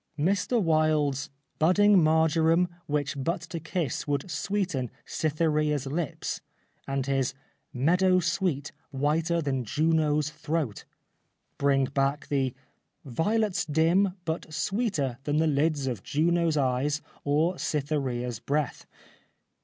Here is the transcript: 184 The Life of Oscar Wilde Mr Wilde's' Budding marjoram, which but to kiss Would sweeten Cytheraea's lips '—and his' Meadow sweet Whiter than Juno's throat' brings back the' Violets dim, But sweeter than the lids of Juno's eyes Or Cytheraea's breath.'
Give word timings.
184 0.15 0.47
The 0.49 0.65
Life 0.65 0.65
of 0.65 0.65
Oscar 0.65 0.65
Wilde 0.65 0.85
Mr 0.89 0.95
Wilde's' 0.95 1.29
Budding 1.59 2.03
marjoram, 2.03 2.67
which 2.87 3.23
but 3.23 3.41
to 3.41 3.59
kiss 3.59 4.07
Would 4.07 4.31
sweeten 4.31 4.89
Cytheraea's 5.05 5.85
lips 5.85 6.41
'—and 6.87 7.05
his' 7.05 7.35
Meadow 7.87 8.19
sweet 8.19 8.71
Whiter 8.89 9.43
than 9.43 9.63
Juno's 9.63 10.31
throat' 10.31 10.85
brings 11.59 11.91
back 11.91 12.29
the' 12.29 12.55
Violets 13.05 13.63
dim, 13.63 14.15
But 14.25 14.51
sweeter 14.51 15.19
than 15.25 15.37
the 15.37 15.45
lids 15.45 15.85
of 15.85 16.01
Juno's 16.01 16.57
eyes 16.57 17.03
Or 17.23 17.59
Cytheraea's 17.59 18.39
breath.' 18.39 18.87